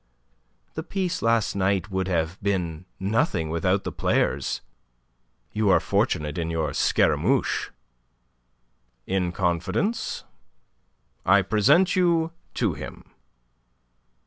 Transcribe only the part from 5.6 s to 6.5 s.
are fortunate in